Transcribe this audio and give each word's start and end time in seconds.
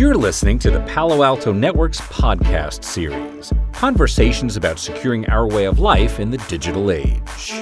You're 0.00 0.14
listening 0.14 0.58
to 0.60 0.70
the 0.70 0.80
Palo 0.84 1.22
Alto 1.22 1.52
Network's 1.52 2.00
podcast 2.00 2.84
series 2.84 3.52
Conversations 3.74 4.56
about 4.56 4.78
securing 4.78 5.28
our 5.28 5.46
way 5.46 5.66
of 5.66 5.78
life 5.78 6.18
in 6.18 6.30
the 6.30 6.38
digital 6.48 6.90
age. 6.90 7.52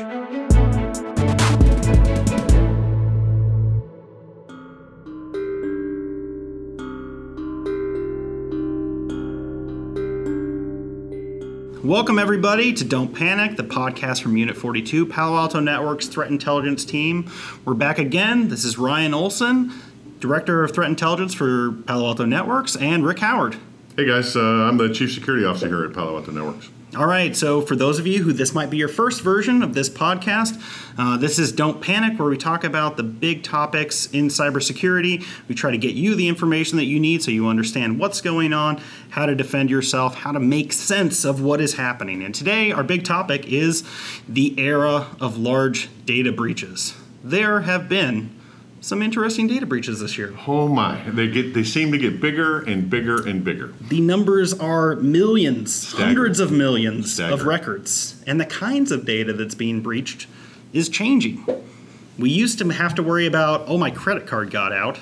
Welcome, 11.83 12.19
everybody, 12.19 12.73
to 12.75 12.85
Don't 12.85 13.15
Panic, 13.15 13.57
the 13.57 13.65
podcast 13.65 14.23
from 14.23 14.37
Unit 14.37 14.57
42, 14.57 15.07
Palo 15.07 15.39
Alto 15.39 15.59
Network's 15.59 16.07
threat 16.07 16.31
intelligence 16.31 16.85
team. 16.85 17.29
We're 17.65 17.75
back 17.75 17.99
again. 17.99 18.49
This 18.49 18.65
is 18.65 18.77
Ryan 18.77 19.15
Olson, 19.15 19.73
Director 20.19 20.65
of 20.65 20.73
Threat 20.73 20.89
Intelligence 20.89 21.35
for 21.35 21.73
Palo 21.87 22.07
Alto 22.07 22.25
Networks, 22.25 22.77
and 22.77 23.05
Rick 23.05 23.21
Howard. 23.21 23.57
Hey 23.97 24.05
guys, 24.05 24.37
uh, 24.37 24.41
I'm 24.41 24.77
the 24.77 24.93
Chief 24.93 25.13
Security 25.13 25.45
Officer 25.45 25.69
here 25.69 25.85
at 25.85 25.93
Palo 25.93 26.17
Alto 26.17 26.33
Networks. 26.33 26.71
All 26.97 27.07
right, 27.07 27.37
so 27.37 27.61
for 27.61 27.77
those 27.77 27.99
of 27.99 28.07
you 28.07 28.23
who 28.23 28.33
this 28.33 28.55
might 28.55 28.71
be 28.71 28.79
your 28.79 28.89
first 28.89 29.21
version 29.21 29.63
of 29.63 29.75
this 29.75 29.91
podcast, 29.91 30.59
uh, 30.97 31.19
this 31.19 31.39
is 31.39 31.53
Don't 31.53 31.83
Panic, 31.83 32.19
where 32.19 32.31
we 32.31 32.39
talk 32.39 32.65
about 32.65 32.97
the 32.97 33.03
big 33.03 33.43
topics 33.43 34.07
in 34.07 34.29
cybersecurity. 34.29 35.23
We 35.49 35.55
try 35.55 35.71
to 35.71 35.77
get 35.77 35.95
you 35.95 36.15
the 36.15 36.29
information 36.29 36.79
that 36.79 36.87
you 36.87 36.99
need 36.99 37.23
so 37.23 37.31
you 37.31 37.47
understand 37.47 37.99
what's 37.99 38.23
going 38.23 38.55
on, 38.55 38.81
how 39.11 39.27
to 39.27 39.35
defend 39.35 39.69
yourself, 39.69 40.15
how 40.15 40.33
to 40.33 40.41
make 40.41 40.73
sense 40.73 41.27
of 41.27 41.43
what 41.43 41.61
is 41.61 41.75
happening. 41.75 42.23
And 42.23 42.35
today, 42.35 42.73
our 42.73 42.83
big 42.83 43.05
topic 43.05 43.47
is 43.47 43.85
the 44.27 44.59
era 44.59 45.09
of 45.21 45.37
large 45.37 45.91
data 46.07 46.33
breaches. 46.33 46.95
There 47.23 47.61
have 47.61 47.89
been 47.89 48.31
some 48.81 49.03
interesting 49.03 49.47
data 49.47 49.67
breaches 49.67 50.01
this 50.01 50.17
year. 50.17 50.33
Oh 50.47 50.69
my, 50.69 51.01
they 51.11 51.29
get 51.29 51.55
they 51.55 51.65
seem 51.65 51.91
to 51.93 51.99
get 51.99 52.21
bigger 52.21 52.61
and 52.61 52.89
bigger 52.89 53.27
and 53.27 53.43
bigger. 53.45 53.73
The 53.89 54.01
numbers 54.01 54.53
are 54.55 54.97
millions, 54.97 55.75
Staggering. 55.75 56.07
hundreds 56.07 56.41
of 56.41 56.53
millions 56.53 57.19
of 57.21 57.45
records, 57.45 58.23
and 58.27 58.41
the 58.41 58.47
kinds 58.47 58.93
of 58.93 59.05
data 59.05 59.33
that's 59.33 59.55
being 59.55 59.81
breached 59.83 60.27
is 60.73 60.89
changing. 60.89 61.45
We 62.19 62.31
used 62.31 62.59
to 62.59 62.69
have 62.69 62.95
to 62.97 63.03
worry 63.03 63.27
about, 63.27 63.65
oh, 63.69 63.79
my 63.79 63.91
credit 63.91 64.27
card 64.27 64.51
got 64.51 64.73
out, 64.73 64.99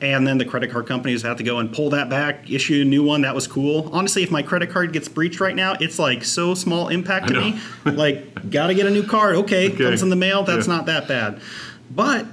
and 0.00 0.26
then 0.26 0.38
the 0.38 0.44
credit 0.44 0.70
card 0.70 0.86
companies 0.86 1.22
have 1.22 1.36
to 1.38 1.44
go 1.44 1.58
and 1.58 1.72
pull 1.72 1.90
that 1.90 2.08
back, 2.10 2.50
issue 2.50 2.82
a 2.82 2.84
new 2.84 3.04
one. 3.04 3.22
That 3.22 3.34
was 3.34 3.46
cool. 3.46 3.88
Honestly, 3.92 4.22
if 4.24 4.30
my 4.30 4.42
credit 4.42 4.70
card 4.70 4.92
gets 4.92 5.08
breached 5.08 5.40
right 5.40 5.54
now, 5.54 5.74
it's 5.80 5.98
like 6.00 6.24
so 6.24 6.54
small 6.54 6.88
impact 6.88 7.28
to 7.28 7.34
me. 7.40 7.60
like, 7.84 8.50
gotta 8.50 8.74
get 8.74 8.86
a 8.86 8.90
new 8.90 9.04
card. 9.04 9.36
Okay, 9.36 9.68
Okay. 9.68 9.84
comes 9.84 10.02
in 10.02 10.08
the 10.08 10.16
mail. 10.16 10.42
That's 10.42 10.66
Yeah. 10.66 10.76
not 10.76 10.86
that 10.86 11.06
bad. 11.08 11.40
But 11.94 12.26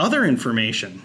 other 0.00 0.24
information, 0.24 1.02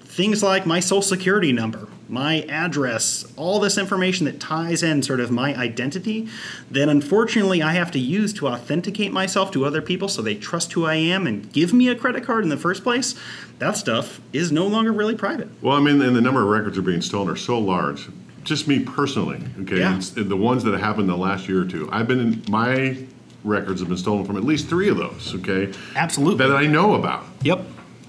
things 0.00 0.42
like 0.42 0.64
my 0.64 0.80
social 0.80 1.02
security 1.02 1.52
number, 1.52 1.86
my 2.08 2.40
address, 2.48 3.30
all 3.36 3.60
this 3.60 3.76
information 3.76 4.24
that 4.24 4.40
ties 4.40 4.82
in 4.82 5.02
sort 5.02 5.20
of 5.20 5.30
my 5.30 5.54
identity, 5.54 6.26
that 6.70 6.88
unfortunately 6.88 7.62
I 7.62 7.74
have 7.74 7.90
to 7.90 7.98
use 7.98 8.32
to 8.34 8.48
authenticate 8.48 9.12
myself 9.12 9.50
to 9.52 9.66
other 9.66 9.82
people 9.82 10.08
so 10.08 10.22
they 10.22 10.34
trust 10.34 10.72
who 10.72 10.86
I 10.86 10.94
am 10.94 11.26
and 11.26 11.52
give 11.52 11.74
me 11.74 11.88
a 11.88 11.94
credit 11.94 12.24
card 12.24 12.42
in 12.42 12.48
the 12.48 12.56
first 12.56 12.82
place. 12.82 13.14
That 13.58 13.76
stuff 13.76 14.18
is 14.32 14.50
no 14.50 14.66
longer 14.66 14.92
really 14.92 15.14
private. 15.14 15.48
Well, 15.60 15.76
I 15.76 15.80
mean, 15.80 16.00
and 16.00 16.16
the 16.16 16.22
number 16.22 16.40
of 16.42 16.48
records 16.48 16.76
that 16.76 16.82
are 16.82 16.86
being 16.86 17.02
stolen 17.02 17.28
are 17.28 17.36
so 17.36 17.58
large. 17.58 18.08
Just 18.44 18.66
me 18.66 18.78
personally, 18.80 19.42
okay, 19.60 19.80
Yeah. 19.80 19.96
it's 19.98 20.08
the 20.10 20.36
ones 20.36 20.64
that 20.64 20.70
have 20.72 20.80
happened 20.80 21.02
in 21.02 21.08
the 21.10 21.16
last 21.18 21.50
year 21.50 21.60
or 21.60 21.66
two. 21.66 21.86
I've 21.92 22.08
been 22.08 22.20
in 22.20 22.42
my 22.48 22.96
records 23.44 23.80
have 23.80 23.88
been 23.90 23.98
stolen 23.98 24.24
from 24.24 24.38
at 24.38 24.44
least 24.44 24.68
three 24.68 24.88
of 24.88 24.96
those, 24.96 25.34
okay, 25.34 25.70
Absolutely. 25.94 26.46
that 26.46 26.56
I 26.56 26.66
know 26.66 26.94
about. 26.94 27.24
Yep. 27.42 27.60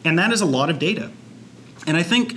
And 0.03 0.17
that 0.17 0.31
is 0.31 0.41
a 0.41 0.45
lot 0.45 0.69
of 0.69 0.79
data. 0.79 1.11
And 1.87 1.97
I 1.97 2.03
think 2.03 2.35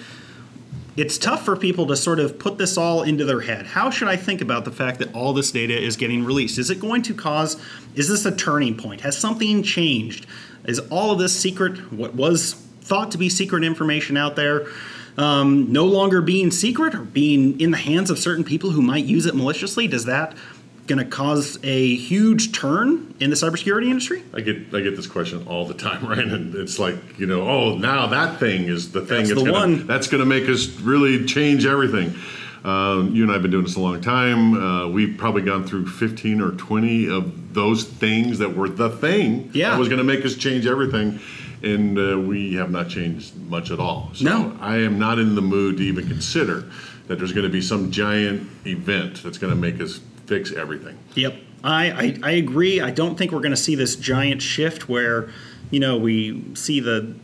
it's 0.96 1.16
tough 1.16 1.44
for 1.44 1.56
people 1.56 1.86
to 1.86 1.96
sort 1.96 2.20
of 2.20 2.38
put 2.38 2.58
this 2.58 2.76
all 2.76 3.02
into 3.02 3.24
their 3.24 3.40
head. 3.40 3.66
How 3.66 3.90
should 3.90 4.08
I 4.08 4.16
think 4.16 4.40
about 4.40 4.64
the 4.64 4.70
fact 4.70 4.98
that 4.98 5.14
all 5.14 5.32
this 5.32 5.50
data 5.50 5.80
is 5.80 5.96
getting 5.96 6.24
released? 6.24 6.58
Is 6.58 6.70
it 6.70 6.80
going 6.80 7.02
to 7.02 7.14
cause, 7.14 7.60
is 7.94 8.08
this 8.08 8.26
a 8.26 8.34
turning 8.34 8.76
point? 8.76 9.00
Has 9.00 9.16
something 9.16 9.62
changed? 9.62 10.26
Is 10.66 10.80
all 10.90 11.10
of 11.10 11.18
this 11.18 11.38
secret, 11.38 11.92
what 11.92 12.14
was 12.14 12.54
thought 12.82 13.10
to 13.12 13.18
be 13.18 13.28
secret 13.28 13.64
information 13.64 14.16
out 14.16 14.36
there, 14.36 14.66
um, 15.16 15.72
no 15.72 15.86
longer 15.86 16.20
being 16.20 16.50
secret 16.50 16.94
or 16.94 17.02
being 17.02 17.58
in 17.60 17.70
the 17.70 17.78
hands 17.78 18.10
of 18.10 18.18
certain 18.18 18.44
people 18.44 18.70
who 18.70 18.82
might 18.82 19.04
use 19.04 19.24
it 19.24 19.34
maliciously? 19.34 19.88
Does 19.88 20.04
that 20.04 20.36
going 20.86 20.98
to 20.98 21.04
cause 21.04 21.58
a 21.62 21.94
huge 21.94 22.52
turn 22.52 23.14
in 23.20 23.30
the 23.30 23.36
cybersecurity 23.36 23.86
industry? 23.88 24.22
I 24.34 24.40
get 24.40 24.56
I 24.74 24.80
get 24.80 24.96
this 24.96 25.06
question 25.06 25.46
all 25.46 25.66
the 25.66 25.74
time, 25.74 26.06
right? 26.08 26.18
And 26.18 26.54
it's 26.54 26.78
like 26.78 26.96
you 27.18 27.26
know, 27.26 27.42
oh, 27.42 27.76
now 27.76 28.06
that 28.08 28.38
thing 28.40 28.64
is 28.64 28.92
the 28.92 29.00
thing 29.00 29.18
That's 29.24 29.30
the 29.30 29.34
gonna, 29.36 29.52
one. 29.52 29.86
that's 29.86 30.08
going 30.08 30.20
to 30.20 30.26
make 30.26 30.48
us 30.48 30.68
really 30.80 31.24
change 31.24 31.66
everything. 31.66 32.14
Um, 32.64 33.12
you 33.12 33.22
and 33.24 33.30
I 33.30 33.34
have 33.34 33.42
been 33.42 33.50
doing 33.50 33.64
this 33.64 33.74
a 33.74 33.80
long 33.80 34.00
time. 34.00 34.54
Uh, 34.54 34.86
we've 34.88 35.18
probably 35.18 35.42
gone 35.42 35.64
through 35.66 35.88
15 35.88 36.40
or 36.40 36.52
20 36.52 37.08
of 37.10 37.54
those 37.54 37.82
things 37.82 38.38
that 38.38 38.54
were 38.56 38.68
the 38.68 38.88
thing 38.88 39.50
Yeah. 39.52 39.70
that 39.70 39.80
was 39.80 39.88
going 39.88 39.98
to 39.98 40.04
make 40.04 40.24
us 40.24 40.36
change 40.36 40.64
everything. 40.64 41.18
And 41.64 41.98
uh, 41.98 42.20
we 42.20 42.54
have 42.54 42.70
not 42.70 42.88
changed 42.88 43.36
much 43.48 43.72
at 43.72 43.80
all. 43.80 44.10
So 44.14 44.24
No. 44.24 44.56
I 44.60 44.76
am 44.76 44.96
not 44.96 45.18
in 45.18 45.34
the 45.34 45.42
mood 45.42 45.78
to 45.78 45.82
even 45.82 46.06
consider 46.06 46.70
that 47.08 47.18
there's 47.18 47.32
going 47.32 47.46
to 47.46 47.52
be 47.52 47.60
some 47.60 47.90
giant 47.90 48.48
event 48.64 49.24
that's 49.24 49.38
going 49.38 49.52
to 49.52 49.58
make 49.58 49.80
us 49.80 49.98
fix 50.26 50.52
everything. 50.52 50.98
Yep. 51.14 51.34
I, 51.64 51.90
I, 51.90 52.18
I 52.22 52.30
agree. 52.32 52.80
I 52.80 52.90
don't 52.90 53.16
think 53.16 53.32
we're 53.32 53.38
going 53.40 53.50
to 53.52 53.56
see 53.56 53.74
this 53.74 53.94
giant 53.96 54.42
shift 54.42 54.88
where, 54.88 55.30
you 55.70 55.80
know, 55.80 55.96
we 55.96 56.44
see 56.54 56.80
the 56.80 57.14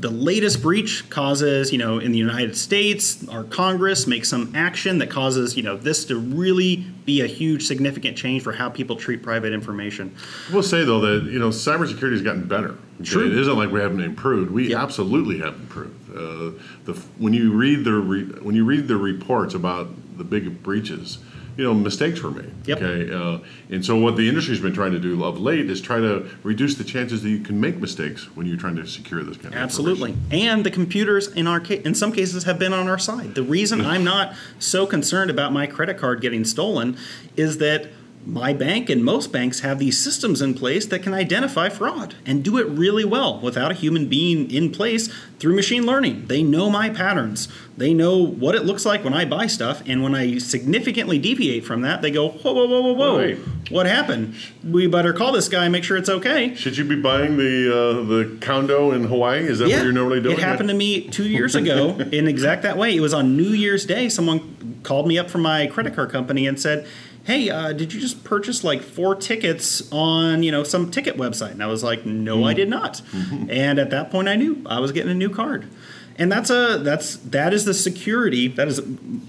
the 0.00 0.10
latest 0.10 0.62
breach 0.62 1.10
causes, 1.10 1.72
you 1.72 1.78
know, 1.78 1.98
in 1.98 2.12
the 2.12 2.18
United 2.18 2.56
States, 2.56 3.26
our 3.30 3.42
Congress 3.42 4.06
makes 4.06 4.28
some 4.28 4.52
action 4.54 4.98
that 4.98 5.10
causes, 5.10 5.56
you 5.56 5.64
know, 5.64 5.76
this 5.76 6.04
to 6.04 6.16
really 6.16 6.76
be 7.04 7.20
a 7.22 7.26
huge 7.26 7.66
significant 7.66 8.16
change 8.16 8.44
for 8.44 8.52
how 8.52 8.68
people 8.70 8.94
treat 8.94 9.24
private 9.24 9.52
information. 9.52 10.14
I 10.48 10.54
will 10.54 10.62
say 10.62 10.84
though 10.84 11.00
that 11.00 11.28
you 11.32 11.40
know 11.40 11.48
cybersecurity 11.48 12.12
has 12.12 12.22
gotten 12.22 12.46
better. 12.46 12.76
True. 13.02 13.26
It 13.26 13.36
isn't 13.38 13.56
like 13.56 13.72
we 13.72 13.80
haven't 13.80 14.00
improved. 14.02 14.52
We 14.52 14.70
Yeah. 14.70 14.80
absolutely 14.82 15.38
have 15.38 15.54
improved. 15.54 16.10
Uh, 16.16 16.52
the 16.84 16.92
when 17.18 17.32
you 17.32 17.52
read 17.52 17.82
the 17.84 17.94
re, 17.94 18.22
when 18.42 18.54
you 18.54 18.64
read 18.64 18.86
the 18.86 18.96
reports 18.96 19.54
about 19.54 19.88
the 20.16 20.22
big 20.24 20.62
breaches, 20.62 21.18
you 21.58 21.64
know 21.64 21.74
mistakes 21.74 22.22
were 22.22 22.30
made. 22.30 22.52
Yep. 22.66 22.80
Okay, 22.80 23.12
uh, 23.12 23.38
and 23.68 23.84
so 23.84 23.96
what 23.96 24.16
the 24.16 24.28
industry's 24.28 24.60
been 24.60 24.72
trying 24.72 24.92
to 24.92 25.00
do 25.00 25.24
of 25.24 25.40
late 25.40 25.68
is 25.68 25.80
try 25.80 25.98
to 25.98 26.30
reduce 26.44 26.76
the 26.76 26.84
chances 26.84 27.24
that 27.24 27.30
you 27.30 27.40
can 27.40 27.60
make 27.60 27.78
mistakes 27.78 28.34
when 28.36 28.46
you're 28.46 28.56
trying 28.56 28.76
to 28.76 28.86
secure 28.86 29.24
this 29.24 29.36
kind 29.36 29.52
of 29.52 29.60
Absolutely. 29.60 30.16
And 30.30 30.64
the 30.64 30.70
computers 30.70 31.26
in 31.26 31.48
our 31.48 31.58
ca- 31.58 31.82
in 31.84 31.96
some 31.96 32.12
cases 32.12 32.44
have 32.44 32.60
been 32.60 32.72
on 32.72 32.86
our 32.86 32.98
side. 32.98 33.34
The 33.34 33.42
reason 33.42 33.80
I'm 33.80 34.04
not 34.04 34.34
so 34.60 34.86
concerned 34.86 35.32
about 35.32 35.52
my 35.52 35.66
credit 35.66 35.98
card 35.98 36.20
getting 36.20 36.44
stolen 36.44 36.96
is 37.36 37.58
that 37.58 37.88
my 38.28 38.52
bank 38.52 38.90
and 38.90 39.02
most 39.02 39.32
banks 39.32 39.60
have 39.60 39.78
these 39.78 39.98
systems 39.98 40.42
in 40.42 40.52
place 40.52 40.84
that 40.84 41.02
can 41.02 41.14
identify 41.14 41.70
fraud 41.70 42.14
and 42.26 42.44
do 42.44 42.58
it 42.58 42.66
really 42.68 43.04
well 43.04 43.40
without 43.40 43.70
a 43.70 43.74
human 43.74 44.06
being 44.06 44.50
in 44.50 44.70
place 44.70 45.08
through 45.38 45.54
machine 45.54 45.86
learning. 45.86 46.26
They 46.26 46.42
know 46.42 46.68
my 46.68 46.90
patterns. 46.90 47.48
They 47.78 47.94
know 47.94 48.18
what 48.18 48.54
it 48.54 48.66
looks 48.66 48.84
like 48.84 49.02
when 49.02 49.14
I 49.14 49.24
buy 49.24 49.46
stuff, 49.46 49.82
and 49.86 50.02
when 50.02 50.14
I 50.14 50.38
significantly 50.38 51.18
deviate 51.18 51.64
from 51.64 51.80
that, 51.82 52.02
they 52.02 52.10
go, 52.10 52.28
whoa, 52.28 52.52
whoa, 52.52 52.66
whoa, 52.66 52.80
whoa, 52.82 52.92
whoa. 52.92 53.18
Right. 53.18 53.38
What 53.70 53.86
happened? 53.86 54.34
We 54.62 54.86
better 54.88 55.14
call 55.14 55.32
this 55.32 55.48
guy 55.48 55.64
and 55.64 55.72
make 55.72 55.84
sure 55.84 55.96
it's 55.96 56.08
okay. 56.10 56.54
Should 56.54 56.76
you 56.76 56.84
be 56.84 57.00
buying 57.00 57.38
the 57.38 57.72
uh, 57.72 58.02
the 58.04 58.38
condo 58.42 58.90
in 58.90 59.04
Hawaii? 59.04 59.40
Is 59.40 59.60
that 59.60 59.68
what 59.68 59.82
you're 59.82 59.92
normally 59.92 60.20
doing? 60.20 60.36
It 60.36 60.42
happened 60.42 60.68
to 60.68 60.74
me 60.74 61.08
two 61.08 61.28
years 61.28 61.54
ago 61.54 61.90
in 62.12 62.28
exact 62.28 62.62
that 62.64 62.76
way. 62.76 62.94
It 62.94 63.00
was 63.00 63.14
on 63.14 63.36
New 63.36 63.50
Year's 63.50 63.86
Day. 63.86 64.10
Someone 64.10 64.80
called 64.82 65.06
me 65.06 65.18
up 65.18 65.30
from 65.30 65.42
my 65.42 65.66
credit 65.68 65.94
card 65.94 66.10
company 66.10 66.46
and 66.46 66.60
said, 66.60 66.86
"Hey, 67.28 67.50
uh, 67.50 67.74
did 67.74 67.92
you 67.92 68.00
just 68.00 68.24
purchase 68.24 68.64
like 68.64 68.80
four 68.82 69.14
tickets 69.14 69.86
on 69.92 70.42
you 70.42 70.50
know 70.50 70.64
some 70.64 70.90
ticket 70.90 71.18
website?" 71.18 71.50
And 71.50 71.62
I 71.62 71.66
was 71.66 71.84
like, 71.84 72.06
"No, 72.06 72.44
I 72.44 72.54
did 72.54 72.70
not." 72.70 73.02
and 73.50 73.78
at 73.78 73.90
that 73.90 74.10
point, 74.10 74.28
I 74.28 74.34
knew 74.36 74.62
I 74.64 74.80
was 74.80 74.92
getting 74.92 75.12
a 75.12 75.14
new 75.14 75.28
card. 75.28 75.66
And 76.16 76.32
that's 76.32 76.48
a 76.48 76.78
that's 76.82 77.16
that 77.16 77.52
is 77.52 77.66
the 77.66 77.74
security 77.74 78.48
that 78.48 78.66
is 78.66 78.80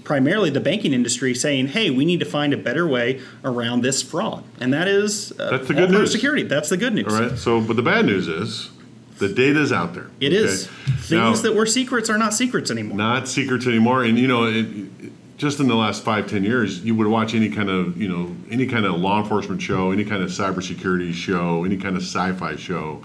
primarily 0.02 0.48
the 0.48 0.60
banking 0.60 0.94
industry 0.94 1.34
saying, 1.34 1.68
"Hey, 1.68 1.90
we 1.90 2.06
need 2.06 2.20
to 2.20 2.26
find 2.26 2.54
a 2.54 2.56
better 2.56 2.88
way 2.88 3.20
around 3.44 3.82
this 3.82 4.02
fraud," 4.02 4.44
and 4.60 4.72
that 4.72 4.88
is 4.88 5.32
uh, 5.38 5.50
That's 5.50 5.68
the 5.68 5.74
good 5.74 5.90
news. 5.90 6.10
Security. 6.10 6.42
That's 6.42 6.70
the 6.70 6.78
good 6.78 6.94
news. 6.94 7.12
All 7.14 7.20
right. 7.20 7.38
So, 7.38 7.60
but 7.60 7.76
the 7.76 7.82
bad 7.82 8.06
news 8.06 8.26
is 8.28 8.70
the 9.18 9.28
data's 9.28 9.70
out 9.70 9.94
there. 9.94 10.06
It 10.18 10.32
is 10.32 10.64
okay? 10.66 10.74
things 10.96 11.10
Now- 11.10 11.34
that 11.42 11.54
were 11.54 11.66
secrets 11.66 12.08
are 12.10 12.18
not 12.18 12.32
secrets 12.34 12.70
anymore. 12.70 12.96
not 12.96 13.28
secrets 13.28 13.66
anymore. 13.66 14.02
And 14.02 14.18
you 14.18 14.26
know, 14.26 14.46
it- 14.46 14.66
just 15.40 15.58
in 15.58 15.68
the 15.68 15.74
last 15.74 16.04
five 16.04 16.26
ten 16.28 16.44
years, 16.44 16.84
you 16.84 16.94
would 16.94 17.06
watch 17.06 17.34
any 17.34 17.48
kind 17.48 17.70
of 17.70 17.96
you 18.00 18.06
know 18.08 18.36
any 18.50 18.66
kind 18.66 18.84
of 18.84 19.00
law 19.00 19.22
enforcement 19.22 19.62
show, 19.62 19.90
any 19.90 20.04
kind 20.04 20.22
of 20.22 20.28
cybersecurity 20.28 21.14
show, 21.14 21.64
any 21.64 21.78
kind 21.78 21.96
of 21.96 22.02
sci-fi 22.02 22.56
show, 22.56 23.02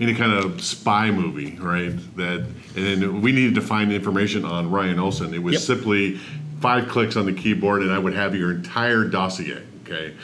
any 0.00 0.14
kind 0.14 0.32
of 0.32 0.62
spy 0.62 1.10
movie, 1.10 1.56
right? 1.58 1.92
That 2.16 2.46
and 2.76 3.02
then 3.02 3.20
we 3.20 3.32
needed 3.32 3.56
to 3.56 3.60
find 3.60 3.92
information 3.92 4.44
on 4.44 4.70
Ryan 4.70 5.00
Olson. 5.00 5.34
It 5.34 5.42
was 5.42 5.54
Yep. 5.54 5.62
simply 5.62 6.18
five 6.60 6.88
clicks 6.88 7.16
on 7.16 7.26
the 7.26 7.32
keyboard, 7.32 7.82
and 7.82 7.90
I 7.90 7.98
would 7.98 8.14
have 8.14 8.36
your 8.36 8.52
entire 8.52 9.02
dossier. 9.04 9.58
Okay. 9.84 10.14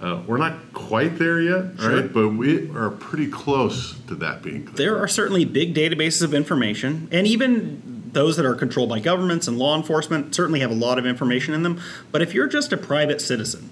Uh, 0.00 0.20
we're 0.28 0.36
not 0.38 0.72
quite 0.72 1.18
there 1.18 1.40
yet, 1.40 1.64
Sure. 1.80 1.96
right? 2.02 2.12
But 2.12 2.28
we 2.28 2.70
are 2.70 2.90
pretty 2.90 3.26
close 3.26 3.96
to 4.06 4.14
that 4.14 4.44
being 4.44 4.62
clear. 4.62 4.76
There 4.76 4.96
are 5.02 5.08
certainly 5.08 5.44
big 5.44 5.74
databases 5.74 6.22
of 6.22 6.32
information, 6.32 7.08
and 7.10 7.26
even 7.26 7.97
those 8.18 8.36
that 8.36 8.44
are 8.44 8.56
controlled 8.56 8.88
by 8.88 8.98
governments 8.98 9.46
and 9.46 9.56
law 9.56 9.76
enforcement 9.76 10.34
certainly 10.34 10.58
have 10.58 10.72
a 10.72 10.74
lot 10.74 10.98
of 10.98 11.06
information 11.06 11.54
in 11.54 11.62
them. 11.62 11.80
But 12.10 12.20
if 12.20 12.34
you're 12.34 12.48
just 12.48 12.72
a 12.72 12.76
private 12.76 13.20
citizen, 13.20 13.70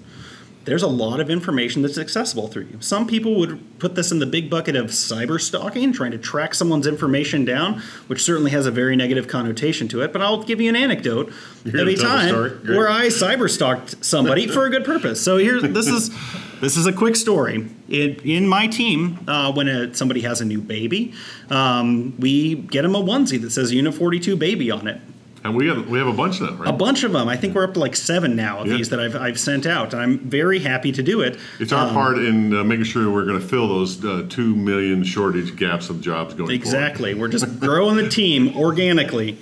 there's 0.67 0.83
a 0.83 0.87
lot 0.87 1.21
of 1.21 1.29
information 1.29 1.81
that's 1.81 1.97
accessible 1.97 2.49
through 2.49 2.63
you. 2.63 2.81
Some 2.81 3.07
people 3.07 3.35
would 3.39 3.79
put 3.79 3.95
this 3.95 4.11
in 4.11 4.19
the 4.19 4.25
big 4.25 4.49
bucket 4.49 4.75
of 4.75 4.87
cyber 4.87 5.39
stalking, 5.39 5.93
trying 5.93 6.11
to 6.11 6.17
track 6.17 6.53
someone's 6.53 6.85
information 6.85 7.45
down, 7.45 7.81
which 8.07 8.21
certainly 8.21 8.51
has 8.51 8.65
a 8.65 8.71
very 8.71 8.97
negative 8.97 9.29
connotation 9.29 9.87
to 9.87 10.01
it. 10.01 10.11
But 10.11 10.21
I'll 10.21 10.43
give 10.43 10.59
you 10.59 10.67
an 10.67 10.75
anecdote 10.75 11.31
You're 11.63 11.79
every 11.79 11.95
tell 11.95 12.17
the 12.17 12.49
time 12.49 12.75
where 12.75 12.89
I 12.89 13.07
cyber 13.07 13.49
stalked 13.49 14.03
somebody 14.03 14.45
for 14.45 14.65
a 14.65 14.69
good 14.69 14.83
purpose. 14.83 15.23
So 15.23 15.37
here, 15.37 15.61
this 15.61 15.87
is 15.87 16.09
this 16.59 16.75
is 16.75 16.85
a 16.85 16.91
quick 16.91 17.15
story. 17.15 17.69
In, 17.87 18.15
in 18.25 18.45
my 18.45 18.67
team, 18.67 19.19
uh, 19.25 19.53
when 19.53 19.69
a, 19.69 19.93
somebody 19.93 20.19
has 20.21 20.41
a 20.41 20.45
new 20.45 20.59
baby, 20.59 21.13
um, 21.49 22.13
we 22.19 22.55
get 22.55 22.81
them 22.81 22.93
a 22.93 23.01
onesie 23.01 23.39
that 23.39 23.51
says 23.51 23.71
Unit 23.71 23.93
42 23.93 24.35
baby 24.35 24.69
on 24.69 24.89
it. 24.89 24.99
And 25.47 25.55
we 25.55 25.67
have 25.69 25.87
we 25.87 25.97
have 25.97 26.07
a 26.07 26.13
bunch 26.13 26.41
of 26.41 26.47
them, 26.47 26.57
right? 26.59 26.69
A 26.69 26.73
bunch 26.73 27.03
of 27.03 27.13
them. 27.13 27.29
I 27.29 27.37
think 27.37 27.55
we're 27.55 27.63
up 27.63 27.73
to 27.75 27.79
like 27.79 27.95
seven 27.95 28.35
now 28.35 28.59
of 28.59 28.67
Yeah. 28.67 28.75
these 28.77 28.89
that 28.89 28.99
I've, 28.99 29.15
I've 29.15 29.39
sent 29.39 29.65
out, 29.65 29.93
and 29.93 30.01
I'm 30.01 30.19
very 30.19 30.59
happy 30.59 30.91
to 30.91 31.01
do 31.01 31.21
it. 31.21 31.39
It's 31.59 31.71
our 31.71 31.87
Um, 31.87 31.93
part 31.93 32.17
in 32.17 32.53
uh, 32.53 32.63
making 32.65 32.83
sure 32.85 33.09
we're 33.09 33.25
going 33.25 33.39
to 33.39 33.47
fill 33.47 33.67
those 33.69 34.03
uh, 34.03 34.25
two 34.27 34.55
million 34.55 35.03
shortage 35.05 35.55
gaps 35.55 35.89
of 35.89 36.01
jobs 36.01 36.33
going 36.33 36.51
Exactly. 36.51 37.13
We're 37.13 37.29
just 37.29 37.59
growing 37.61 37.95
the 37.95 38.09
team 38.09 38.57
organically. 38.57 39.37